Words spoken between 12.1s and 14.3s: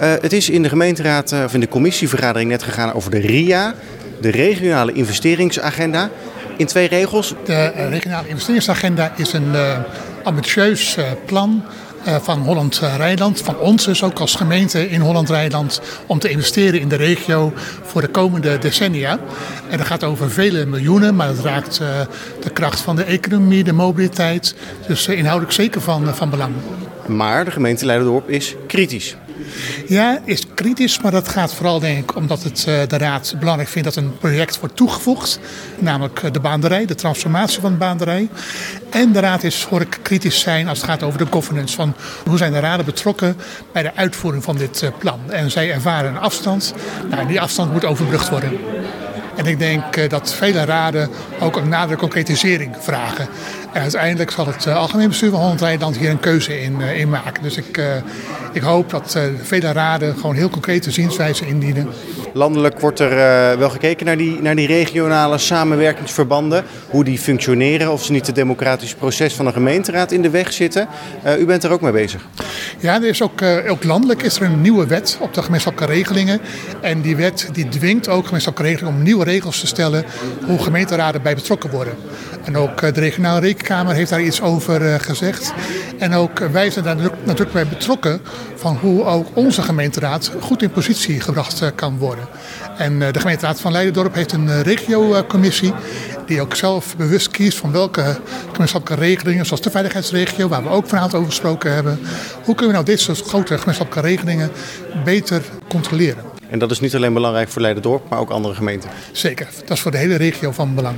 van Holland-Rijnland, van ons dus ook